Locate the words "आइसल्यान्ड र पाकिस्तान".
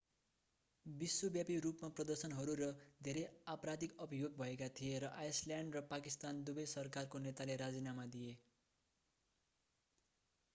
5.19-6.41